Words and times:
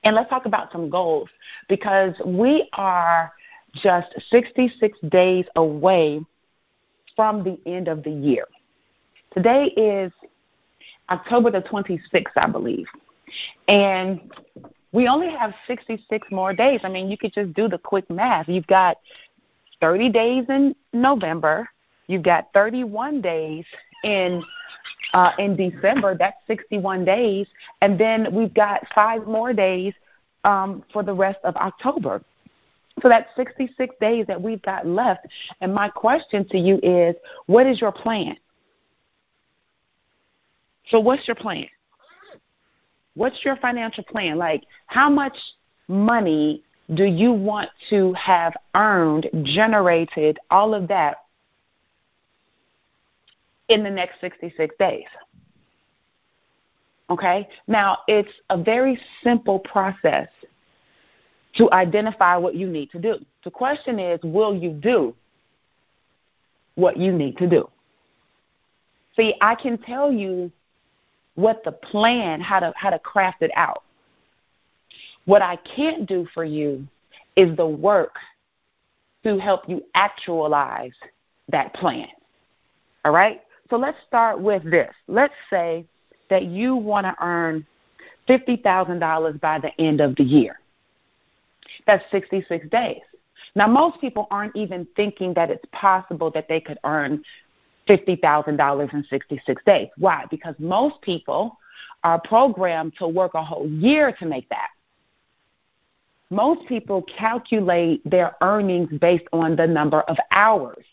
And 0.02 0.14
let's 0.14 0.28
talk 0.30 0.46
about 0.46 0.72
some 0.72 0.90
goals 0.90 1.28
because 1.68 2.14
we 2.24 2.68
are 2.72 3.32
just 3.74 4.08
66 4.30 4.98
days 5.10 5.44
away 5.56 6.24
from 7.14 7.44
the 7.44 7.58
end 7.66 7.88
of 7.88 8.02
the 8.02 8.10
year. 8.10 8.46
Today 9.36 9.66
is 9.76 10.12
October 11.10 11.50
the 11.50 11.60
26th, 11.60 12.24
I 12.36 12.48
believe. 12.48 12.86
And 13.68 14.32
we 14.92 15.08
only 15.08 15.28
have 15.28 15.52
66 15.66 16.26
more 16.30 16.54
days. 16.54 16.80
I 16.84 16.88
mean, 16.88 17.10
you 17.10 17.18
could 17.18 17.34
just 17.34 17.52
do 17.52 17.68
the 17.68 17.76
quick 17.76 18.08
math. 18.08 18.48
You've 18.48 18.66
got 18.66 18.96
30 19.82 20.08
days 20.08 20.46
in 20.48 20.74
November, 20.94 21.68
you've 22.06 22.22
got 22.22 22.48
31 22.54 23.20
days 23.20 23.66
in 24.04 24.42
uh, 25.12 25.32
in 25.38 25.54
December. 25.54 26.16
That's 26.18 26.38
61 26.46 27.04
days, 27.04 27.46
and 27.82 28.00
then 28.00 28.34
we've 28.34 28.54
got 28.54 28.80
five 28.94 29.26
more 29.26 29.52
days 29.52 29.92
um, 30.44 30.82
for 30.94 31.02
the 31.02 31.12
rest 31.12 31.40
of 31.44 31.54
October. 31.56 32.22
So 33.02 33.10
that's 33.10 33.28
66 33.36 33.94
days 34.00 34.26
that 34.28 34.40
we've 34.40 34.62
got 34.62 34.86
left. 34.86 35.26
And 35.60 35.74
my 35.74 35.90
question 35.90 36.48
to 36.48 36.58
you 36.58 36.80
is, 36.82 37.14
what 37.44 37.66
is 37.66 37.82
your 37.82 37.92
plan? 37.92 38.38
So, 40.88 41.00
what's 41.00 41.26
your 41.26 41.34
plan? 41.34 41.66
What's 43.14 43.44
your 43.44 43.56
financial 43.56 44.04
plan? 44.04 44.36
Like, 44.36 44.64
how 44.86 45.08
much 45.10 45.36
money 45.88 46.62
do 46.94 47.04
you 47.04 47.32
want 47.32 47.70
to 47.90 48.12
have 48.12 48.54
earned, 48.74 49.28
generated, 49.42 50.38
all 50.50 50.74
of 50.74 50.86
that 50.88 51.16
in 53.68 53.82
the 53.82 53.90
next 53.90 54.20
66 54.20 54.74
days? 54.78 55.06
Okay? 57.10 57.48
Now, 57.66 57.98
it's 58.06 58.32
a 58.50 58.62
very 58.62 59.00
simple 59.24 59.58
process 59.60 60.28
to 61.56 61.72
identify 61.72 62.36
what 62.36 62.54
you 62.54 62.68
need 62.68 62.90
to 62.90 62.98
do. 62.98 63.16
The 63.44 63.50
question 63.50 63.98
is, 63.98 64.20
will 64.22 64.54
you 64.54 64.70
do 64.70 65.14
what 66.74 66.96
you 66.96 67.12
need 67.12 67.38
to 67.38 67.48
do? 67.48 67.68
See, 69.16 69.34
I 69.40 69.54
can 69.54 69.78
tell 69.78 70.12
you 70.12 70.52
what 71.36 71.62
the 71.64 71.72
plan, 71.72 72.40
how 72.40 72.60
to 72.60 72.72
how 72.76 72.90
to 72.90 72.98
craft 72.98 73.42
it 73.42 73.50
out. 73.54 73.84
What 75.24 75.42
I 75.42 75.56
can't 75.56 76.06
do 76.06 76.26
for 76.34 76.44
you 76.44 76.86
is 77.36 77.56
the 77.56 77.66
work 77.66 78.16
to 79.24 79.38
help 79.38 79.68
you 79.68 79.82
actualize 79.94 80.92
that 81.48 81.72
plan. 81.74 82.08
All 83.04 83.12
right? 83.12 83.42
So 83.70 83.76
let's 83.76 83.98
start 84.06 84.40
with 84.40 84.62
this. 84.70 84.92
Let's 85.08 85.34
say 85.50 85.84
that 86.30 86.44
you 86.44 86.76
want 86.76 87.06
to 87.06 87.14
earn 87.20 87.66
$50,000 88.28 89.40
by 89.40 89.58
the 89.58 89.80
end 89.80 90.00
of 90.00 90.16
the 90.16 90.22
year. 90.22 90.60
That's 91.86 92.04
66 92.10 92.68
days. 92.68 93.00
Now, 93.54 93.66
most 93.66 94.00
people 94.00 94.26
aren't 94.30 94.56
even 94.56 94.86
thinking 94.96 95.34
that 95.34 95.50
it's 95.50 95.64
possible 95.72 96.30
that 96.32 96.48
they 96.48 96.60
could 96.60 96.78
earn 96.84 97.22
$50,000 97.88 98.94
in 98.94 99.04
66 99.04 99.62
days. 99.64 99.88
Why? 99.96 100.24
Because 100.30 100.54
most 100.58 101.00
people 101.02 101.58
are 102.04 102.20
programmed 102.20 102.94
to 102.98 103.08
work 103.08 103.34
a 103.34 103.42
whole 103.42 103.68
year 103.68 104.12
to 104.12 104.26
make 104.26 104.48
that. 104.48 104.68
Most 106.30 106.66
people 106.68 107.02
calculate 107.02 108.02
their 108.08 108.34
earnings 108.42 108.88
based 109.00 109.26
on 109.32 109.54
the 109.56 109.66
number 109.66 110.00
of 110.02 110.16
hours, 110.32 110.84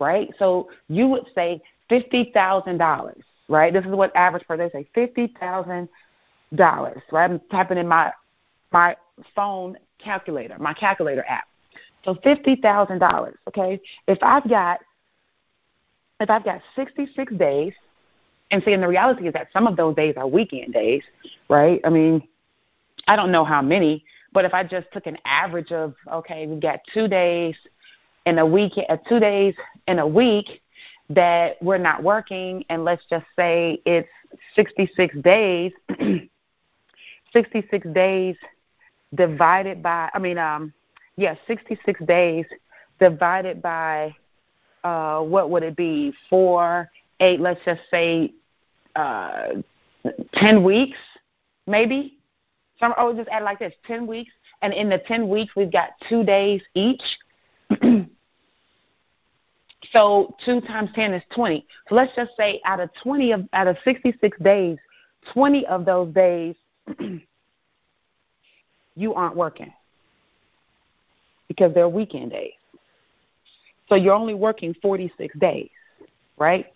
right? 0.00 0.28
So 0.38 0.70
you 0.88 1.06
would 1.06 1.26
say 1.34 1.62
$50,000, 1.90 3.14
right? 3.48 3.72
This 3.72 3.84
is 3.84 3.90
what 3.90 4.14
average 4.16 4.46
per 4.46 4.56
day 4.56 4.70
say 4.72 4.88
$50,000, 4.96 5.88
right? 6.58 7.30
I'm 7.30 7.40
typing 7.50 7.78
in 7.78 7.86
my 7.86 8.12
my 8.72 8.96
phone 9.34 9.76
calculator, 9.98 10.56
my 10.58 10.72
calculator 10.72 11.24
app. 11.28 11.44
So 12.04 12.14
$50,000, 12.14 13.34
okay? 13.48 13.80
If 14.06 14.18
I've 14.22 14.48
got 14.48 14.80
if 16.20 16.30
I've 16.30 16.44
got 16.44 16.60
66 16.76 17.34
days, 17.34 17.72
and 18.50 18.62
see, 18.64 18.72
and 18.72 18.82
the 18.82 18.88
reality 18.88 19.26
is 19.26 19.32
that 19.32 19.48
some 19.52 19.66
of 19.66 19.76
those 19.76 19.94
days 19.96 20.14
are 20.16 20.26
weekend 20.26 20.72
days, 20.72 21.02
right? 21.48 21.80
I 21.84 21.88
mean, 21.88 22.26
I 23.06 23.16
don't 23.16 23.32
know 23.32 23.44
how 23.44 23.62
many, 23.62 24.04
but 24.32 24.44
if 24.44 24.52
I 24.52 24.64
just 24.64 24.88
took 24.92 25.06
an 25.06 25.18
average 25.24 25.72
of, 25.72 25.94
okay, 26.12 26.46
we've 26.46 26.60
got 26.60 26.80
two 26.92 27.08
days 27.08 27.54
in 28.26 28.38
a 28.38 28.46
week, 28.46 28.72
uh, 28.88 28.96
two 29.08 29.20
days 29.20 29.54
in 29.86 29.98
a 29.98 30.06
week 30.06 30.60
that 31.08 31.60
we're 31.62 31.78
not 31.78 32.02
working, 32.02 32.64
and 32.68 32.84
let's 32.84 33.02
just 33.08 33.26
say 33.36 33.80
it's 33.84 34.08
66 34.54 35.16
days, 35.22 35.72
66 37.32 37.86
days 37.94 38.36
divided 39.14 39.82
by, 39.82 40.10
I 40.12 40.18
mean, 40.18 40.38
um, 40.38 40.72
yeah, 41.16 41.34
66 41.46 42.00
days 42.04 42.46
divided 43.00 43.62
by 43.62 44.14
uh, 44.84 45.20
what 45.20 45.50
would 45.50 45.62
it 45.62 45.76
be? 45.76 46.12
Four, 46.28 46.90
eight, 47.20 47.40
let's 47.40 47.60
just 47.64 47.82
say 47.90 48.32
uh, 48.96 49.48
10 50.34 50.62
weeks, 50.64 50.98
maybe. 51.66 52.16
Some, 52.78 52.94
oh, 52.96 53.14
just 53.14 53.28
add 53.28 53.42
like 53.42 53.58
this 53.58 53.74
10 53.86 54.06
weeks. 54.06 54.32
And 54.62 54.72
in 54.72 54.88
the 54.88 54.98
10 54.98 55.28
weeks, 55.28 55.54
we've 55.56 55.72
got 55.72 55.90
two 56.08 56.24
days 56.24 56.62
each. 56.74 57.02
so 59.92 60.34
2 60.44 60.60
times 60.62 60.90
10 60.94 61.14
is 61.14 61.22
20. 61.34 61.66
So 61.88 61.94
let's 61.94 62.14
just 62.14 62.32
say 62.36 62.60
out 62.64 62.80
of 62.80 62.90
20 63.02 63.32
of 63.32 63.48
out 63.52 63.66
of 63.66 63.76
66 63.84 64.38
days, 64.40 64.78
20 65.32 65.66
of 65.66 65.84
those 65.84 66.12
days 66.14 66.54
you 68.96 69.14
aren't 69.14 69.36
working 69.36 69.72
because 71.48 71.72
they're 71.74 71.88
weekend 71.88 72.30
days. 72.30 72.52
So 73.90 73.96
you're 73.96 74.14
only 74.14 74.34
working 74.34 74.74
46 74.80 75.36
days, 75.38 75.68
right? 76.38 76.72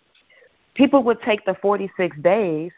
People 0.74 1.04
would 1.04 1.22
take 1.22 1.46
the 1.46 1.54
46 1.62 2.16
days 2.18 2.72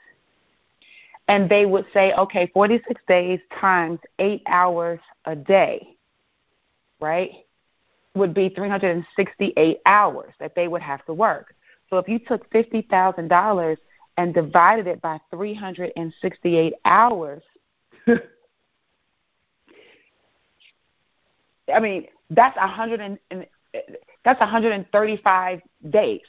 and 1.26 1.48
they 1.48 1.64
would 1.64 1.86
say, 1.92 2.12
okay, 2.12 2.48
46 2.52 3.00
days 3.08 3.40
times 3.58 3.98
eight 4.18 4.42
hours 4.46 5.00
a 5.24 5.34
day, 5.34 5.96
right, 7.00 7.30
would 8.14 8.34
be 8.34 8.50
368 8.50 9.80
hours 9.86 10.32
that 10.38 10.54
they 10.54 10.68
would 10.68 10.82
have 10.82 11.04
to 11.06 11.14
work. 11.14 11.54
So 11.88 11.96
if 11.96 12.06
you 12.06 12.18
took 12.18 12.48
$50,000 12.50 13.76
and 14.18 14.34
divided 14.34 14.86
it 14.86 15.00
by 15.00 15.18
368 15.30 16.74
hours, 16.84 17.42
I 21.74 21.80
mean, 21.80 22.06
that's 22.30 22.56
100 22.56 23.00
and, 23.00 23.18
that's 24.26 24.40
135 24.40 25.60
days. 25.88 26.20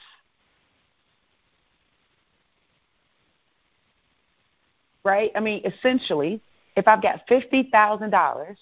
Right? 5.04 5.32
I 5.34 5.40
mean, 5.40 5.62
essentially, 5.64 6.40
if 6.76 6.86
I've 6.86 7.02
got 7.02 7.26
$50,000 7.26 8.56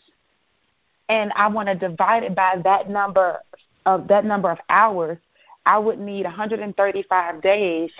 and 1.10 1.32
I 1.36 1.48
want 1.48 1.68
to 1.68 1.74
divide 1.74 2.22
it 2.22 2.34
by 2.34 2.62
that 2.64 2.88
number 2.88 3.40
of 3.84 4.08
that 4.08 4.24
number 4.24 4.50
of 4.50 4.58
hours, 4.70 5.18
I 5.66 5.76
would 5.76 5.98
need 5.98 6.24
135 6.24 7.42
days 7.42 7.90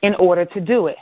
in 0.00 0.14
order 0.14 0.46
to 0.46 0.60
do 0.62 0.86
it. 0.86 0.96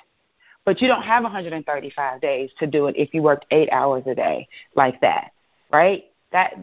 But 0.65 0.83
you 0.83 0.89
don't 0.89 1.03
have 1.03 1.23
135 1.23 2.21
days 2.21 2.51
to 2.59 2.67
do 2.67 2.89
it 2.89 2.97
if 2.99 3.15
you 3.15 3.23
worked 3.23 3.47
8 3.53 3.71
hours 3.71 4.03
a 4.09 4.15
day 4.17 4.49
like 4.75 5.01
that, 5.03 5.31
right? 5.73 6.07
That 6.33 6.57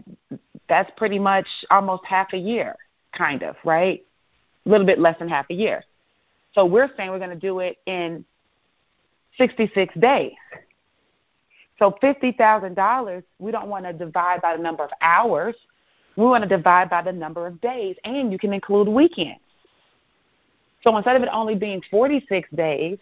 that's 0.68 0.92
pretty 0.98 1.18
much 1.18 1.48
almost 1.72 2.04
half 2.04 2.34
a 2.34 2.38
year, 2.38 2.76
kind 3.16 3.44
of, 3.44 3.56
right? 3.64 4.04
A 4.66 4.70
little 4.70 4.86
bit 4.86 5.00
less 5.00 5.18
than 5.20 5.28
half 5.28 5.46
a 5.50 5.54
year. 5.54 5.84
So 6.54 6.66
we're 6.66 6.90
saying 6.96 7.10
we're 7.12 7.20
going 7.20 7.30
to 7.32 7.36
do 7.36 7.60
it 7.60 7.78
in 7.86 8.24
66 9.38 9.94
days. 10.00 10.34
So 11.78 11.98
$50,000, 12.02 13.24
we 13.40 13.52
don't 13.52 13.68
want 13.68 13.86
to 13.86 13.94
divide 13.94 14.42
by 14.42 14.56
the 14.56 14.64
number 14.64 14.84
of 14.84 14.92
hours. 15.02 15.56
We 16.16 16.24
want 16.24 16.44
to 16.44 16.50
divide 16.50 16.90
by 16.90 17.02
the 17.02 17.12
number 17.12 17.46
of 17.46 17.60
days, 17.60 17.98
and 18.06 18.32
you 18.32 18.40
can 18.40 18.54
include 18.54 18.88
weekends. 18.88 19.42
So 20.82 20.96
instead 20.96 21.18
of 21.18 21.24
it 21.24 21.30
only 21.32 21.56
being 21.56 21.82
46 21.92 22.48
days, 22.56 22.98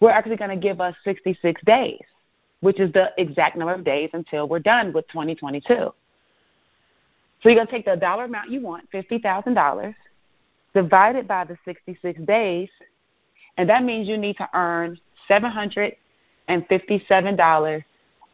we're 0.00 0.10
actually 0.10 0.36
going 0.36 0.50
to 0.50 0.56
give 0.56 0.80
us 0.80 0.94
66 1.04 1.62
days, 1.64 2.00
which 2.60 2.80
is 2.80 2.92
the 2.92 3.12
exact 3.16 3.56
number 3.56 3.72
of 3.72 3.84
days 3.84 4.10
until 4.12 4.48
we're 4.48 4.58
done 4.58 4.92
with 4.92 5.06
2022. 5.08 5.92
So 7.42 7.48
you're 7.48 7.56
going 7.56 7.66
to 7.66 7.72
take 7.72 7.86
the 7.86 7.96
dollar 7.96 8.24
amount 8.24 8.50
you 8.50 8.60
want, 8.60 8.90
$50,000, 8.92 9.94
divide 10.74 11.16
it 11.16 11.26
by 11.26 11.44
the 11.44 11.56
66 11.64 12.20
days, 12.22 12.68
and 13.56 13.68
that 13.68 13.82
means 13.82 14.06
you 14.08 14.18
need 14.18 14.36
to 14.36 14.48
earn 14.54 14.96
$757 15.28 17.84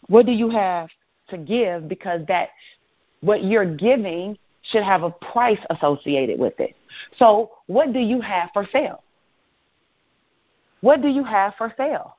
What 0.07 0.25
do 0.25 0.31
you 0.31 0.49
have 0.49 0.89
to 1.29 1.37
give 1.37 1.89
because 1.89 2.21
that 2.27 2.49
what 3.21 3.43
you're 3.43 3.75
giving 3.75 4.37
should 4.63 4.83
have 4.83 5.03
a 5.03 5.09
price 5.09 5.59
associated 5.69 6.39
with 6.39 6.59
it. 6.59 6.75
So, 7.17 7.51
what 7.67 7.93
do 7.93 7.99
you 7.99 8.21
have 8.21 8.49
for 8.53 8.67
sale? 8.71 9.03
What 10.81 11.01
do 11.01 11.07
you 11.07 11.23
have 11.23 11.53
for 11.57 11.73
sale? 11.77 12.17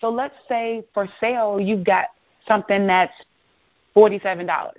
So, 0.00 0.10
let's 0.10 0.34
say 0.48 0.84
for 0.94 1.08
sale 1.20 1.60
you've 1.60 1.84
got 1.84 2.06
something 2.46 2.86
that's 2.86 3.12
$47. 3.96 4.72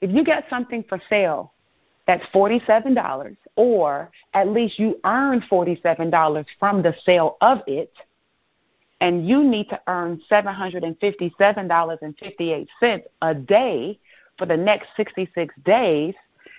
If 0.00 0.10
you 0.10 0.24
got 0.24 0.44
something 0.48 0.84
for 0.88 1.00
sale 1.08 1.52
that's 2.06 2.24
$47, 2.34 3.36
or 3.56 4.10
at 4.34 4.48
least 4.48 4.78
you 4.78 5.00
earn 5.04 5.42
$47 5.50 6.46
from 6.58 6.82
the 6.82 6.94
sale 7.04 7.36
of 7.40 7.62
it, 7.66 7.92
and 9.00 9.26
you 9.26 9.42
need 9.42 9.68
to 9.68 9.80
earn 9.88 10.22
$757.58 10.30 13.02
a 13.22 13.34
day 13.34 13.98
for 14.38 14.46
the 14.46 14.56
next 14.56 14.90
66 14.96 15.52
days, 15.64 16.14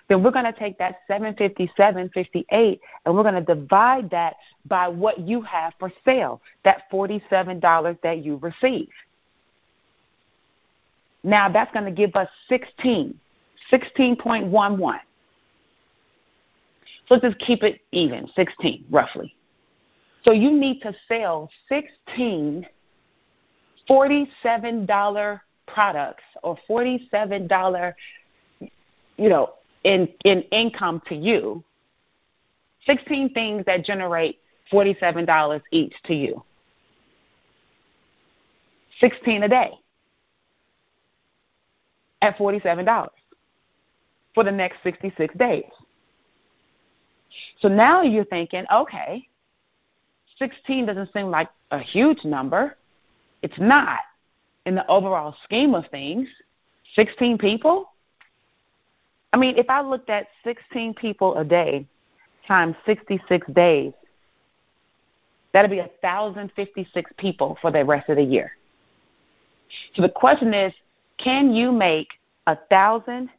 then 0.10 0.22
we're 0.22 0.32
going 0.32 0.46
to 0.46 0.54
take 0.58 0.78
that 0.78 1.00
757.58 1.10 2.80
and 3.06 3.16
we're 3.16 3.24
going 3.24 3.36
to 3.36 3.56
divide 3.56 4.10
that 4.10 4.36
by 4.66 4.88
what 4.88 5.20
you 5.20 5.42
have 5.42 5.74
for 5.80 5.92
sale, 6.04 6.42
that 6.64 6.84
$47 6.92 8.02
that 8.02 8.24
you 8.24 8.38
receive. 8.38 8.90
Now 11.24 11.48
that's 11.50 11.72
going 11.72 11.86
to 11.86 11.92
give 11.92 12.16
us 12.16 12.30
16 12.50 13.20
16.11. 13.72 15.00
So 17.08 17.16
let's 17.16 17.24
just 17.24 17.40
keep 17.40 17.64
it 17.64 17.80
even, 17.92 18.28
16 18.36 18.86
roughly. 18.92 19.34
So 20.26 20.34
you 20.34 20.52
need 20.52 20.82
to 20.82 20.94
sell 21.08 21.50
16 21.70 22.68
$47 23.90 25.42
products 25.68 26.24
or 26.42 26.58
$47 26.70 27.94
you 29.18 29.30
know 29.30 29.54
in 29.84 30.08
in 30.26 30.42
income 30.44 31.02
to 31.08 31.16
you 31.16 31.64
16 32.86 33.34
things 33.34 33.64
that 33.66 33.86
generate 33.86 34.40
$47 34.72 35.62
each 35.72 35.94
to 36.06 36.14
you 36.14 36.44
16 39.00 39.44
a 39.44 39.50
day 39.50 39.72
at 42.22 42.38
$47 42.38 43.10
for 44.34 44.44
the 44.44 44.52
next 44.52 44.78
66 44.84 45.36
days. 45.36 45.64
So 47.60 47.68
now 47.68 48.02
you're 48.02 48.26
thinking, 48.26 48.66
okay, 48.74 49.28
16 50.40 50.86
doesn't 50.86 51.12
seem 51.14 51.28
like 51.28 51.50
a 51.72 51.80
huge 51.80 52.24
number. 52.24 52.78
It's 53.42 53.60
not 53.60 54.00
in 54.66 54.76
the 54.76 54.88
overall 54.88 55.36
scheme 55.44 55.76
of 55.76 55.86
things. 55.88 56.28
16 56.96 57.38
people? 57.38 57.93
I 59.34 59.38
mean, 59.38 59.58
if 59.58 59.70
I 59.70 59.82
looked 59.82 60.12
at 60.12 60.28
16 60.44 60.94
people 60.94 61.38
a 61.38 61.44
day 61.44 61.88
times 62.48 62.76
66 62.86 63.48
days, 63.54 63.94
that'd 65.52 65.72
be 65.72 65.78
1,056 65.78 67.12
people 67.18 67.58
for 67.60 67.72
the 67.72 67.84
rest 67.84 68.10
of 68.10 68.18
the 68.18 68.24
year. 68.24 68.52
So 69.96 70.04
the 70.04 70.10
question 70.10 70.54
is, 70.54 70.72
can 71.18 71.54
you 71.54 71.72
make 71.72 72.10
thousand 72.70 73.30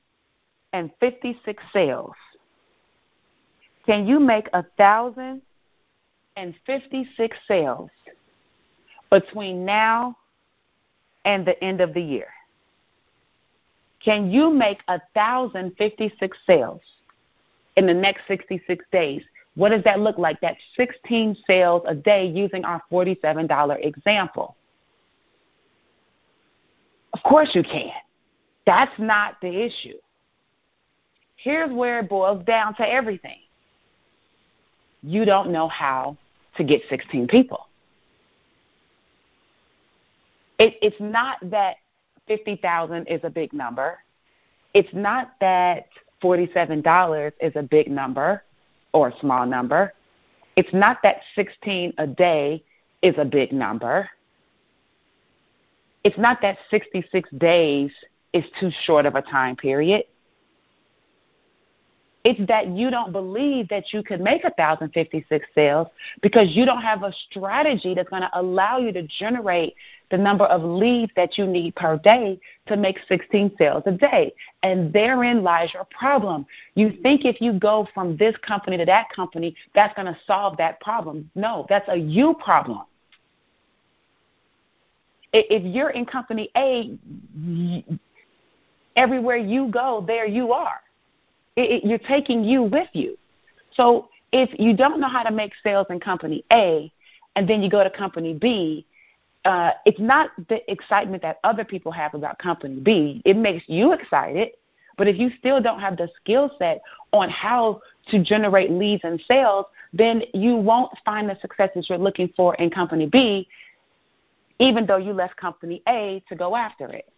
and 0.73 0.91
fifty 0.99 1.38
six 1.44 1.62
sales? 1.73 2.14
Can 3.87 4.07
you 4.07 4.19
make 4.19 4.49
thousand 4.76 5.42
and 6.37 6.54
fifty 6.66 7.09
six 7.16 7.37
sales 7.47 7.90
between 9.11 9.64
now 9.64 10.16
and 11.25 11.47
the 11.47 11.62
end 11.62 11.80
of 11.80 11.95
the 11.95 12.00
year? 12.00 12.34
Can 14.04 14.30
you 14.30 14.50
make 14.50 14.80
a 14.88 15.00
thousand 15.14 15.76
fifty 15.78 16.12
six 16.20 16.37
sales 16.46 16.80
in 17.76 17.87
the 17.87 17.94
next 17.94 18.23
sixty 18.28 18.62
six 18.66 18.84
days? 18.92 19.23
What 19.56 19.68
does 19.70 19.84
that 19.84 20.00
look 20.00 20.18
like? 20.18 20.40
That's 20.40 20.61
16 20.76 21.37
sales 21.46 21.82
a 21.87 21.94
day 21.94 22.26
using 22.26 22.64
our 22.64 22.82
$47 22.90 23.87
example. 23.87 24.56
Of 27.12 27.23
course 27.23 27.50
you 27.54 27.62
can. 27.62 27.92
That's 28.66 28.92
not 28.99 29.37
the 29.40 29.64
issue. 29.64 29.96
Here's 31.37 31.73
where 31.73 32.00
it 32.00 32.08
boils 32.08 32.44
down 32.44 32.75
to 32.76 32.82
everything 32.82 33.38
you 35.06 35.26
don't 35.26 35.52
know 35.52 35.68
how 35.68 36.16
to 36.56 36.64
get 36.64 36.80
16 36.88 37.28
people. 37.28 37.68
It, 40.58 40.76
it's 40.80 40.96
not 40.99 41.38
that 41.50 41.76
50,000 42.26 43.07
is 43.07 43.21
a 43.25 43.31
big 43.31 43.52
number. 43.52 43.99
It's 44.73 44.93
not 44.93 45.33
that 45.40 45.88
$47 46.23 47.33
is 47.40 47.52
a 47.57 47.62
big 47.62 47.90
number 47.90 48.43
or 48.93 49.09
a 49.09 49.19
small 49.21 49.47
number. 49.47 49.93
It's 50.57 50.73
not 50.73 50.99
that 51.02 51.16
16 51.35 51.95
a 51.99 52.07
day 52.07 52.64
is 53.02 53.14
a 53.19 53.25
big 53.25 53.52
number. 53.52 54.09
It's 56.04 56.19
not 56.19 56.40
that 56.43 56.59
66 56.71 57.28
days 57.38 57.90
is 58.33 58.45
too 58.59 58.71
short 58.85 59.07
of 59.07 59.14
a 59.14 59.23
time 59.23 59.57
period. 59.57 60.04
It's 62.25 62.40
that 62.49 62.69
you 62.69 62.90
don't 62.90 63.12
believe 63.12 63.69
that 63.69 63.93
you 63.93 64.02
could 64.02 64.21
make 64.21 64.45
1,056 64.45 65.47
sales 65.54 65.88
because 66.23 66.49
you 66.52 66.64
don't 66.64 66.81
have 66.81 67.02
a 67.02 67.12
strategy 67.31 67.95
that's 67.95 68.09
going 68.09 68.23
to 68.23 68.31
allow 68.33 68.78
you 68.78 68.93
to 68.93 69.02
generate 69.02 69.75
the 70.11 70.16
number 70.16 70.47
of 70.47 70.62
leads 70.62 71.12
that 71.16 71.37
you 71.37 71.47
need 71.47 71.75
per 71.75 71.99
day 71.99 72.40
to 72.66 72.78
make 72.78 72.99
16 73.09 73.52
sales 73.59 73.83
a 73.85 73.93
day. 73.93 74.33
And 74.62 74.90
therein 74.90 75.43
lies 75.43 75.75
your 75.75 75.85
problem. 75.85 76.47
You 76.75 76.93
think 77.02 77.26
if 77.26 77.43
you 77.43 77.52
go 77.52 77.87
from 77.93 78.16
this 78.16 78.35
company 78.38 78.78
to 78.78 78.87
that 78.87 79.11
company, 79.14 79.54
that's 79.75 79.95
going 79.95 80.07
to 80.07 80.19
solve 80.26 80.57
that 80.57 80.81
problem. 80.81 81.31
No, 81.35 81.66
that's 81.69 81.88
a 81.90 81.97
you 81.97 82.35
problem. 82.43 82.83
If 85.35 85.62
you're 85.64 85.90
in 85.90 86.07
company 86.07 86.49
A, 86.57 86.97
everywhere 88.97 89.37
you 89.37 89.69
go, 89.69 90.02
there 90.07 90.26
you 90.26 90.52
are. 90.52 90.81
It, 91.56 91.70
it, 91.70 91.84
you're 91.84 91.99
taking 91.99 92.44
you 92.44 92.62
with 92.62 92.88
you. 92.92 93.16
So 93.75 94.08
if 94.32 94.50
you 94.58 94.76
don't 94.76 95.00
know 95.00 95.08
how 95.08 95.23
to 95.23 95.32
make 95.32 95.52
sales 95.62 95.87
in 95.90 96.00
company 96.00 96.44
A 96.52 96.92
and 97.37 97.49
then 97.49 97.62
you 97.62 97.70
go 97.70 97.84
to 97.84 97.90
company 97.90 98.34
B, 98.34 98.87
uh, 99.44 99.73
it's 99.84 100.00
not 100.00 100.30
the 100.49 100.70
excitement 100.70 101.23
that 101.23 101.38
other 101.44 101.64
people 101.64 101.92
have 101.92 102.14
about 102.14 102.38
company 102.38 102.80
B. 102.80 103.23
It 103.25 103.37
makes 103.37 103.64
you 103.68 103.92
excited, 103.92 104.52
but 104.96 105.06
if 105.06 105.18
you 105.18 105.30
still 105.38 105.61
don't 105.61 105.80
have 105.80 105.96
the 105.96 106.08
skill 106.20 106.50
set 106.58 106.82
on 107.12 107.28
how 107.28 107.82
to 108.08 108.23
generate 108.23 108.70
leads 108.70 109.02
and 109.04 109.23
sales, 109.28 109.66
then 109.92 110.23
you 110.32 110.56
won't 110.56 110.92
find 111.04 111.28
the 111.28 111.38
successes 111.40 111.87
you're 111.88 111.99
looking 111.99 112.32
for 112.37 112.54
in 112.56 112.70
company 112.70 113.06
B, 113.06 113.46
even 114.58 114.87
though 114.87 114.96
you 114.96 115.12
left 115.12 115.37
company 115.37 115.82
A 115.88 116.23
to 116.28 116.34
go 116.34 116.56
after 116.56 116.88
it. 116.88 117.08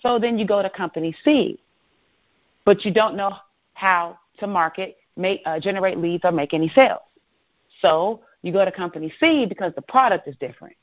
So 0.00 0.18
then 0.18 0.38
you 0.38 0.46
go 0.46 0.62
to 0.62 0.70
company 0.70 1.14
C, 1.24 1.58
but 2.64 2.84
you 2.84 2.92
don't 2.92 3.16
know 3.16 3.34
how 3.82 4.16
to 4.38 4.46
market, 4.46 4.96
make, 5.16 5.42
uh, 5.44 5.58
generate 5.58 5.98
leads, 5.98 6.24
or 6.24 6.30
make 6.30 6.54
any 6.54 6.68
sales. 6.68 7.02
So 7.80 8.20
you 8.42 8.52
go 8.52 8.64
to 8.64 8.70
company 8.70 9.12
C 9.18 9.44
because 9.44 9.72
the 9.74 9.82
product 9.82 10.28
is 10.28 10.36
different. 10.36 10.76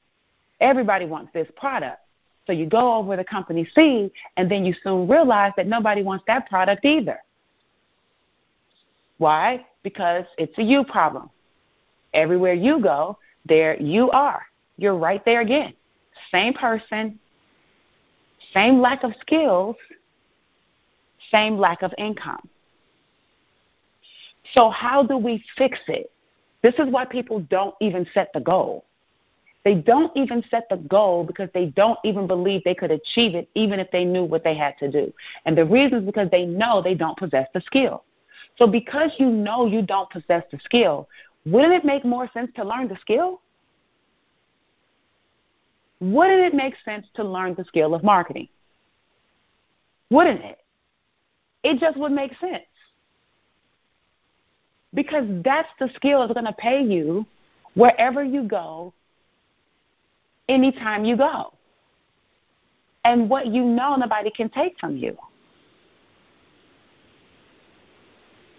Everybody 0.60 1.06
wants 1.06 1.32
this 1.34 1.48
product. 1.56 2.00
So 2.46 2.52
you 2.52 2.66
go 2.66 2.96
over 2.96 3.16
to 3.16 3.24
company 3.24 3.66
C, 3.74 4.12
and 4.36 4.52
then 4.52 4.66
you 4.66 4.74
soon 4.84 5.08
realize 5.08 5.54
that 5.56 5.66
nobody 5.66 6.02
wants 6.04 6.26
that 6.28 6.50
product 6.50 6.84
either. 6.84 7.20
Why? 9.18 9.66
Because 9.82 10.26
it's 10.38 10.58
a 10.58 10.64
you 10.64 10.84
problem. 10.84 11.30
Everywhere 12.14 12.54
you 12.54 12.82
go, 12.82 13.18
there 13.46 13.82
you 13.82 14.12
are. 14.12 14.42
You're 14.78 14.98
right 14.98 15.24
there 15.24 15.42
again. 15.42 15.74
Same 16.32 16.54
person, 16.54 17.18
same 18.54 18.82
lack 18.82 19.04
of 19.04 19.14
skills, 19.22 19.76
same 21.32 21.58
lack 21.58 21.82
of 21.82 21.94
income. 21.98 22.50
So, 24.54 24.70
how 24.70 25.04
do 25.04 25.18
we 25.18 25.44
fix 25.58 25.80
it? 25.88 26.12
This 26.62 26.74
is 26.76 26.88
why 26.90 27.06
people 27.06 27.40
don't 27.42 27.76
even 27.80 28.06
set 28.14 28.32
the 28.34 28.40
goal. 28.40 28.86
They 29.66 29.76
don't 29.76 30.16
even 30.16 30.44
set 30.50 30.68
the 30.70 30.78
goal 30.78 31.24
because 31.24 31.50
they 31.54 31.68
don't 31.68 32.00
even 32.04 32.28
believe 32.28 32.64
they 32.64 32.76
could 32.76 32.92
achieve 32.92 33.36
it, 33.36 33.50
even 33.56 33.80
if 33.80 33.92
they 33.92 34.06
knew 34.06 34.24
what 34.24 34.44
they 34.44 34.56
had 34.56 34.78
to 34.80 34.90
do. 34.90 35.14
And 35.46 35.58
the 35.58 35.66
reason 35.66 36.00
is 36.00 36.06
because 36.06 36.30
they 36.32 36.46
know 36.46 36.82
they 36.82 36.96
don't 36.96 37.18
possess 37.18 37.48
the 37.54 37.62
skill. 37.62 38.04
So, 38.58 38.68
because 38.68 39.12
you 39.18 39.28
know 39.30 39.66
you 39.66 39.82
don't 39.82 40.10
possess 40.10 40.44
the 40.52 40.60
skill, 40.64 41.08
wouldn't 41.46 41.74
it 41.74 41.86
make 41.86 42.06
more 42.06 42.30
sense 42.34 42.52
to 42.56 42.64
learn 42.64 42.88
the 42.88 42.98
skill? 43.02 43.42
Wouldn't 46.00 46.42
it 46.42 46.54
make 46.54 46.76
sense 46.86 47.06
to 47.16 47.24
learn 47.24 47.56
the 47.56 47.66
skill 47.66 47.94
of 47.94 48.04
marketing? 48.04 48.48
Wouldn't 50.10 50.42
it? 50.42 50.60
It 51.64 51.80
just 51.80 51.98
would 51.98 52.14
make 52.14 52.32
sense. 52.40 52.64
Because 54.94 55.26
that's 55.44 55.70
the 55.80 55.90
skill 55.96 56.22
that's 56.22 56.34
going 56.34 56.46
to 56.46 56.54
pay 56.54 56.82
you 56.84 57.26
wherever 57.76 58.24
you 58.24 58.44
go, 58.44 58.94
anytime 60.48 61.06
you 61.06 61.16
go. 61.16 61.54
And 63.06 63.30
what 63.30 63.48
you 63.48 63.64
know, 63.64 63.96
nobody 63.96 64.32
can 64.32 64.50
take 64.50 64.78
from 64.80 64.98
you. 64.98 65.16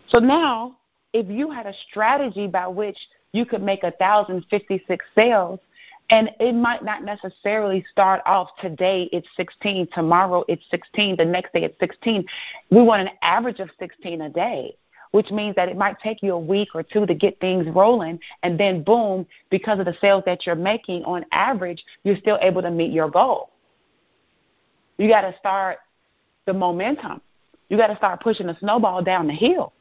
So 0.08 0.18
now, 0.18 0.76
if 1.12 1.28
you 1.28 1.50
had 1.50 1.66
a 1.66 1.74
strategy 1.88 2.46
by 2.46 2.66
which 2.66 2.96
you 3.32 3.44
could 3.44 3.62
make 3.62 3.84
a 3.84 3.92
thousand 3.92 4.44
fifty 4.50 4.82
six 4.88 5.04
sales 5.14 5.60
and 6.10 6.30
it 6.40 6.54
might 6.54 6.84
not 6.84 7.04
necessarily 7.04 7.84
start 7.90 8.20
off 8.26 8.48
today 8.60 9.08
it's 9.12 9.28
16, 9.36 9.88
tomorrow 9.94 10.44
it's 10.48 10.64
16, 10.70 11.16
the 11.16 11.24
next 11.24 11.52
day 11.52 11.62
it's 11.62 11.78
16. 11.78 12.24
We 12.70 12.82
want 12.82 13.02
an 13.02 13.14
average 13.22 13.60
of 13.60 13.70
16 13.78 14.20
a 14.20 14.28
day, 14.28 14.76
which 15.10 15.30
means 15.30 15.56
that 15.56 15.68
it 15.68 15.76
might 15.76 15.98
take 16.00 16.22
you 16.22 16.34
a 16.34 16.38
week 16.38 16.68
or 16.74 16.82
two 16.82 17.06
to 17.06 17.14
get 17.14 17.38
things 17.40 17.66
rolling, 17.74 18.18
and 18.42 18.58
then 18.58 18.82
boom, 18.82 19.26
because 19.50 19.78
of 19.78 19.86
the 19.86 19.96
sales 20.00 20.22
that 20.26 20.46
you're 20.46 20.54
making 20.54 21.04
on 21.04 21.24
average, 21.32 21.84
you're 22.04 22.16
still 22.16 22.38
able 22.40 22.62
to 22.62 22.70
meet 22.70 22.92
your 22.92 23.10
goal. 23.10 23.50
You 24.98 25.08
got 25.08 25.22
to 25.22 25.36
start 25.38 25.78
the 26.46 26.52
momentum. 26.52 27.20
You 27.68 27.76
got 27.76 27.88
to 27.88 27.96
start 27.96 28.20
pushing 28.20 28.46
the 28.46 28.56
snowball 28.60 29.02
down 29.02 29.26
the 29.26 29.34
hill. 29.34 29.72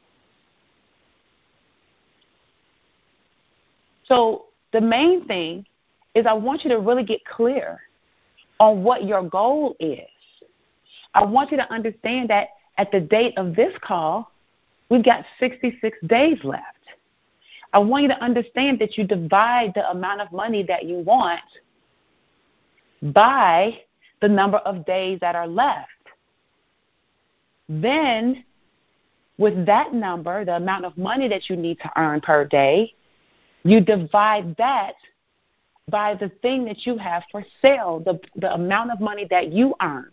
So 4.06 4.46
the 4.72 4.80
main 4.80 5.26
thing 5.26 5.66
is 6.14 6.26
I 6.26 6.32
want 6.32 6.64
you 6.64 6.70
to 6.70 6.78
really 6.78 7.04
get 7.04 7.24
clear 7.24 7.80
on 8.58 8.82
what 8.82 9.04
your 9.04 9.22
goal 9.22 9.76
is. 9.78 10.00
I 11.14 11.24
want 11.24 11.50
you 11.50 11.56
to 11.56 11.72
understand 11.72 12.30
that 12.30 12.48
at 12.78 12.90
the 12.92 13.00
date 13.00 13.34
of 13.36 13.54
this 13.54 13.72
call, 13.82 14.29
we've 14.90 15.04
got 15.04 15.24
66 15.38 15.96
days 16.06 16.38
left. 16.44 16.64
I 17.72 17.78
want 17.78 18.02
you 18.02 18.08
to 18.08 18.22
understand 18.22 18.80
that 18.80 18.98
you 18.98 19.06
divide 19.06 19.72
the 19.74 19.88
amount 19.90 20.20
of 20.20 20.32
money 20.32 20.64
that 20.64 20.84
you 20.84 20.96
want 20.96 21.40
by 23.02 23.80
the 24.20 24.28
number 24.28 24.58
of 24.58 24.84
days 24.84 25.18
that 25.20 25.34
are 25.36 25.46
left. 25.46 25.88
Then, 27.68 28.44
with 29.38 29.64
that 29.66 29.94
number, 29.94 30.44
the 30.44 30.56
amount 30.56 30.84
of 30.84 30.98
money 30.98 31.28
that 31.28 31.48
you 31.48 31.56
need 31.56 31.78
to 31.80 31.90
earn 31.96 32.20
per 32.20 32.44
day, 32.44 32.92
you 33.62 33.80
divide 33.80 34.56
that 34.56 34.94
by 35.88 36.14
the 36.14 36.30
thing 36.42 36.64
that 36.64 36.86
you 36.86 36.98
have 36.98 37.22
for 37.30 37.44
sale, 37.62 38.02
the, 38.04 38.20
the 38.36 38.52
amount 38.52 38.90
of 38.90 39.00
money 39.00 39.26
that 39.30 39.52
you 39.52 39.74
earn. 39.80 40.10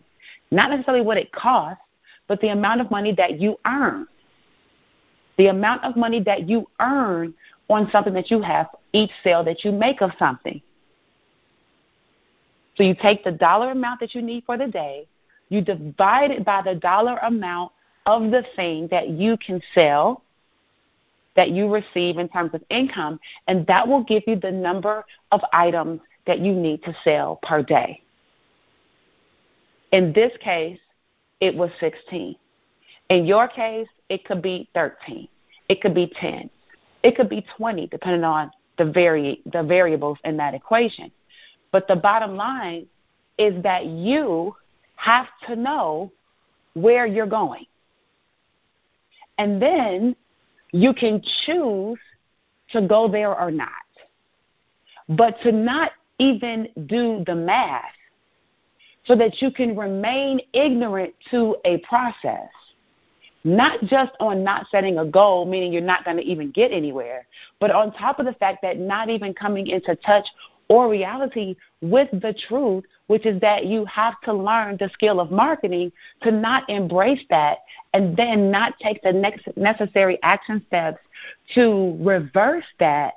Not 0.50 0.70
necessarily 0.70 1.04
what 1.04 1.16
it 1.16 1.32
costs, 1.32 1.82
but 2.28 2.40
the 2.40 2.48
amount 2.48 2.80
of 2.80 2.90
money 2.90 3.12
that 3.16 3.40
you 3.40 3.58
earn. 3.66 4.06
The 5.38 5.46
amount 5.46 5.84
of 5.84 5.96
money 5.96 6.22
that 6.24 6.48
you 6.48 6.68
earn 6.80 7.32
on 7.68 7.88
something 7.90 8.12
that 8.14 8.30
you 8.30 8.42
have, 8.42 8.66
each 8.92 9.10
sale 9.22 9.44
that 9.44 9.64
you 9.64 9.72
make 9.72 10.02
of 10.02 10.10
something. 10.18 10.60
So 12.76 12.82
you 12.82 12.94
take 12.94 13.24
the 13.24 13.32
dollar 13.32 13.72
amount 13.72 14.00
that 14.00 14.14
you 14.14 14.22
need 14.22 14.44
for 14.44 14.56
the 14.56 14.68
day, 14.68 15.06
you 15.48 15.62
divide 15.62 16.30
it 16.30 16.44
by 16.44 16.62
the 16.62 16.74
dollar 16.74 17.16
amount 17.18 17.72
of 18.06 18.30
the 18.30 18.44
thing 18.56 18.88
that 18.90 19.10
you 19.10 19.36
can 19.36 19.60
sell, 19.74 20.22
that 21.36 21.50
you 21.50 21.72
receive 21.72 22.18
in 22.18 22.28
terms 22.28 22.50
of 22.54 22.62
income, 22.70 23.20
and 23.46 23.66
that 23.66 23.86
will 23.86 24.04
give 24.04 24.22
you 24.26 24.36
the 24.36 24.50
number 24.50 25.04
of 25.32 25.40
items 25.52 26.00
that 26.26 26.40
you 26.40 26.52
need 26.52 26.82
to 26.84 26.94
sell 27.04 27.38
per 27.42 27.62
day. 27.62 28.02
In 29.92 30.12
this 30.12 30.32
case, 30.40 30.78
it 31.40 31.54
was 31.54 31.70
16. 31.80 32.36
In 33.10 33.24
your 33.24 33.48
case, 33.48 33.88
it 34.08 34.24
could 34.24 34.42
be 34.42 34.68
13. 34.74 35.28
It 35.68 35.80
could 35.80 35.94
be 35.94 36.12
10. 36.20 36.48
It 37.02 37.16
could 37.16 37.28
be 37.28 37.44
20, 37.56 37.86
depending 37.88 38.24
on 38.24 38.50
the, 38.76 38.84
vari- 38.84 39.42
the 39.52 39.62
variables 39.62 40.18
in 40.24 40.36
that 40.38 40.54
equation. 40.54 41.10
But 41.70 41.86
the 41.88 41.96
bottom 41.96 42.36
line 42.36 42.86
is 43.38 43.62
that 43.62 43.86
you 43.86 44.56
have 44.96 45.26
to 45.46 45.56
know 45.56 46.10
where 46.74 47.06
you're 47.06 47.26
going. 47.26 47.66
And 49.36 49.62
then 49.62 50.16
you 50.72 50.92
can 50.92 51.22
choose 51.44 51.98
to 52.70 52.86
go 52.86 53.08
there 53.08 53.38
or 53.38 53.50
not. 53.50 53.68
But 55.08 55.40
to 55.42 55.52
not 55.52 55.92
even 56.18 56.68
do 56.86 57.22
the 57.26 57.34
math 57.34 57.84
so 59.04 59.16
that 59.16 59.40
you 59.40 59.50
can 59.50 59.76
remain 59.76 60.40
ignorant 60.52 61.14
to 61.30 61.56
a 61.64 61.78
process, 61.78 62.50
not 63.56 63.80
just 63.84 64.12
on 64.20 64.44
not 64.44 64.66
setting 64.70 64.98
a 64.98 65.04
goal, 65.04 65.46
meaning 65.46 65.72
you're 65.72 65.82
not 65.82 66.04
going 66.04 66.16
to 66.16 66.22
even 66.22 66.50
get 66.50 66.70
anywhere, 66.70 67.26
but 67.60 67.70
on 67.70 67.92
top 67.92 68.18
of 68.18 68.26
the 68.26 68.34
fact 68.34 68.62
that 68.62 68.78
not 68.78 69.08
even 69.08 69.32
coming 69.32 69.66
into 69.66 69.96
touch 69.96 70.26
or 70.68 70.88
reality 70.88 71.56
with 71.80 72.10
the 72.10 72.34
truth, 72.46 72.84
which 73.06 73.24
is 73.24 73.40
that 73.40 73.64
you 73.64 73.86
have 73.86 74.20
to 74.22 74.32
learn 74.34 74.76
the 74.78 74.90
skill 74.92 75.18
of 75.18 75.30
marketing 75.30 75.90
to 76.22 76.30
not 76.30 76.68
embrace 76.68 77.24
that 77.30 77.58
and 77.94 78.14
then 78.16 78.50
not 78.50 78.78
take 78.80 79.02
the 79.02 79.12
next 79.12 79.48
necessary 79.56 80.18
action 80.22 80.62
steps 80.66 80.98
to 81.54 81.96
reverse 82.00 82.66
that 82.78 83.14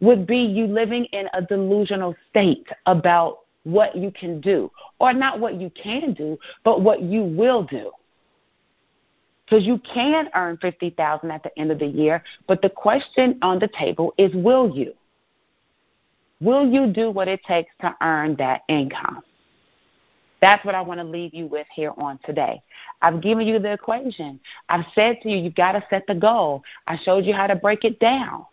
would 0.00 0.26
be 0.26 0.38
you 0.38 0.66
living 0.66 1.04
in 1.06 1.26
a 1.32 1.42
delusional 1.42 2.14
state 2.28 2.66
about 2.86 3.40
what 3.64 3.96
you 3.96 4.10
can 4.10 4.40
do 4.40 4.70
or 4.98 5.12
not 5.12 5.38
what 5.38 5.60
you 5.60 5.70
can 5.70 6.14
do 6.14 6.38
but 6.64 6.80
what 6.80 7.02
you 7.02 7.22
will 7.22 7.62
do 7.62 7.90
because 9.50 9.66
you 9.66 9.78
can 9.78 10.30
earn 10.36 10.56
50,000 10.58 11.30
at 11.30 11.42
the 11.42 11.58
end 11.58 11.72
of 11.72 11.80
the 11.80 11.86
year 11.86 12.22
but 12.46 12.62
the 12.62 12.70
question 12.70 13.38
on 13.42 13.58
the 13.58 13.68
table 13.68 14.14
is 14.16 14.32
will 14.34 14.70
you 14.74 14.94
Will 16.40 16.66
you 16.66 16.86
do 16.86 17.10
what 17.10 17.28
it 17.28 17.42
takes 17.44 17.70
to 17.82 17.94
earn 18.00 18.34
that 18.36 18.62
income? 18.68 19.20
That's 20.40 20.64
what 20.64 20.74
I 20.74 20.80
want 20.80 20.98
to 21.00 21.04
leave 21.04 21.34
you 21.34 21.46
with 21.46 21.66
here 21.74 21.92
on 21.98 22.18
today. 22.24 22.62
I've 23.02 23.20
given 23.20 23.46
you 23.46 23.58
the 23.58 23.72
equation. 23.72 24.40
I've 24.70 24.86
said 24.94 25.20
to 25.22 25.28
you, 25.28 25.36
you've 25.36 25.54
got 25.54 25.72
to 25.72 25.84
set 25.90 26.06
the 26.08 26.14
goal. 26.14 26.62
I 26.86 26.96
showed 27.04 27.26
you 27.26 27.34
how 27.34 27.46
to 27.46 27.54
break 27.54 27.84
it 27.84 28.00
down. 28.00 28.46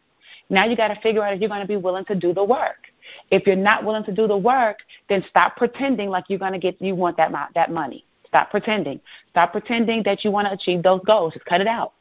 Now 0.50 0.66
you 0.66 0.76
got 0.76 0.90
to 0.90 1.00
figure 1.00 1.24
out 1.24 1.34
if 1.34 1.40
you're 1.40 1.50
going 1.50 1.62
to 1.62 1.68
be 1.68 1.78
willing 1.78 2.04
to 2.06 2.16
do 2.16 2.34
the 2.34 2.44
work. 2.44 2.88
If 3.32 3.48
you're 3.48 3.56
not 3.56 3.86
willing 3.86 4.04
to 4.04 4.12
do 4.12 4.28
the 4.28 4.36
work, 4.36 4.80
then 5.08 5.24
stop 5.30 5.56
pretending 5.56 6.10
like 6.10 6.26
you're 6.28 6.40
going 6.40 6.52
to 6.52 6.60
get 6.60 6.82
you 6.82 6.94
want 6.94 7.16
that 7.18 7.32
that 7.56 7.72
money. 7.72 8.06
Stop 8.28 8.52
pretending. 8.52 9.00
Stop 9.32 9.52
pretending 9.52 10.04
that 10.04 10.24
you 10.24 10.32
want 10.32 10.48
to 10.48 10.54
achieve 10.54 10.84
those 10.84 11.02
goals. 11.06 11.34
Just 11.34 11.46
cut 11.46 11.62
it 11.62 11.68
out. 11.68 11.94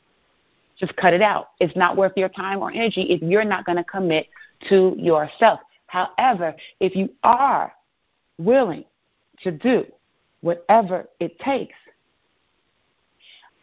Just 0.78 0.94
cut 0.96 1.14
it 1.14 1.22
out. 1.22 1.50
It's 1.60 1.74
not 1.76 1.96
worth 1.96 2.12
your 2.16 2.28
time 2.28 2.60
or 2.60 2.70
energy 2.70 3.02
if 3.02 3.22
you're 3.22 3.44
not 3.44 3.64
going 3.64 3.78
to 3.78 3.84
commit 3.84 4.26
to 4.68 4.94
yourself. 4.98 5.60
However, 5.86 6.54
if 6.80 6.94
you 6.94 7.08
are 7.22 7.72
willing 8.38 8.84
to 9.42 9.52
do 9.52 9.86
whatever 10.40 11.08
it 11.20 11.38
takes, 11.38 11.74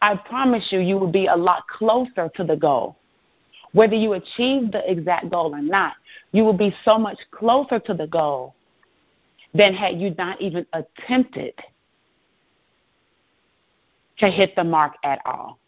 I 0.01 0.15
promise 0.15 0.67
you, 0.71 0.79
you 0.79 0.97
will 0.97 1.11
be 1.11 1.27
a 1.27 1.35
lot 1.35 1.67
closer 1.67 2.29
to 2.35 2.43
the 2.43 2.55
goal. 2.55 2.97
Whether 3.73 3.95
you 3.95 4.13
achieve 4.13 4.71
the 4.71 4.89
exact 4.89 5.29
goal 5.29 5.55
or 5.55 5.61
not, 5.61 5.93
you 6.31 6.43
will 6.43 6.57
be 6.57 6.75
so 6.83 6.97
much 6.97 7.17
closer 7.31 7.79
to 7.79 7.93
the 7.93 8.07
goal 8.07 8.53
than 9.53 9.73
had 9.73 9.99
you 9.99 10.13
not 10.17 10.41
even 10.41 10.65
attempted 10.73 11.53
to 14.23 14.29
hit 14.29 14.55
the 14.55 14.63
mark 14.63 14.93
at 15.03 15.19
all. 15.25 15.59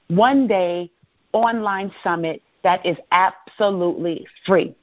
one 0.08 0.46
day 0.46 0.90
online 1.32 1.92
summit 2.02 2.40
that 2.64 2.86
is 2.86 2.96
absolutely 3.12 4.26
free. 4.46 4.74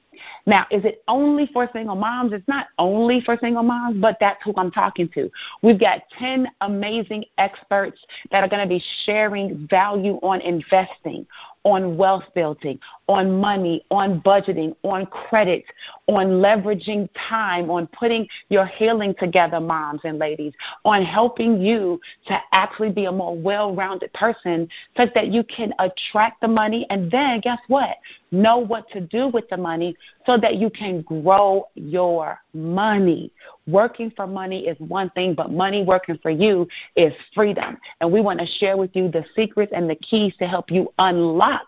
Now, 0.46 0.66
is 0.70 0.84
it 0.84 1.02
only 1.08 1.48
for 1.52 1.68
single 1.72 1.96
moms? 1.96 2.32
It's 2.32 2.46
not 2.48 2.68
only 2.78 3.20
for 3.20 3.36
single 3.40 3.62
moms, 3.62 4.00
but 4.00 4.16
that's 4.20 4.42
who 4.44 4.52
I'm 4.56 4.70
talking 4.70 5.08
to. 5.10 5.30
We've 5.62 5.78
got 5.78 6.02
10 6.18 6.48
amazing 6.60 7.24
experts 7.38 7.98
that 8.30 8.42
are 8.42 8.48
going 8.48 8.62
to 8.62 8.68
be 8.68 8.82
sharing 9.04 9.66
value 9.68 10.18
on 10.22 10.40
investing, 10.40 11.26
on 11.66 11.96
wealth 11.96 12.22
building, 12.32 12.78
on 13.08 13.40
money, 13.40 13.84
on 13.90 14.20
budgeting, 14.20 14.74
on 14.84 15.04
credit, 15.06 15.64
on 16.06 16.26
leveraging 16.40 17.08
time, 17.28 17.68
on 17.72 17.88
putting 17.88 18.24
your 18.50 18.64
healing 18.66 19.12
together, 19.18 19.58
moms 19.58 20.00
and 20.04 20.16
ladies, 20.16 20.52
on 20.84 21.02
helping 21.02 21.60
you 21.60 22.00
to 22.24 22.38
actually 22.52 22.92
be 22.92 23.06
a 23.06 23.12
more 23.12 23.36
well 23.36 23.74
rounded 23.74 24.12
person 24.12 24.68
such 24.96 25.12
that 25.14 25.32
you 25.32 25.42
can 25.42 25.74
attract 25.80 26.40
the 26.40 26.46
money 26.46 26.86
and 26.88 27.10
then, 27.10 27.40
guess 27.40 27.58
what? 27.66 27.96
Know 28.30 28.58
what 28.58 28.88
to 28.90 29.00
do 29.00 29.26
with 29.26 29.48
the 29.48 29.56
money 29.56 29.96
so 30.24 30.38
that 30.38 30.56
you 30.58 30.70
can 30.70 31.02
grow 31.02 31.66
your 31.74 32.38
money. 32.56 33.30
Working 33.66 34.10
for 34.10 34.26
money 34.26 34.66
is 34.66 34.76
one 34.78 35.10
thing, 35.10 35.34
but 35.34 35.52
money 35.52 35.84
working 35.84 36.18
for 36.22 36.30
you 36.30 36.66
is 36.96 37.12
freedom. 37.34 37.76
And 38.00 38.10
we 38.10 38.20
want 38.20 38.40
to 38.40 38.46
share 38.46 38.76
with 38.76 38.90
you 38.94 39.10
the 39.10 39.24
secrets 39.34 39.72
and 39.74 39.88
the 39.88 39.96
keys 39.96 40.34
to 40.38 40.46
help 40.46 40.70
you 40.70 40.92
unlock 40.98 41.66